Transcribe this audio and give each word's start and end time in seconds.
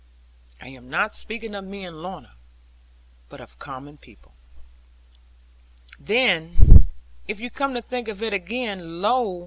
I 0.59 0.69
am 0.69 0.89
not 0.89 1.13
speaking 1.13 1.53
of 1.53 1.63
me 1.63 1.85
and 1.85 2.01
Lorna, 2.01 2.33
but 3.29 3.39
of 3.39 3.59
common 3.59 3.99
people. 3.99 4.31
Then 5.99 6.87
(if 7.27 7.39
you 7.39 7.51
come 7.51 7.75
to 7.75 7.83
think 7.83 8.07
again) 8.07 9.03
lo! 9.03 9.39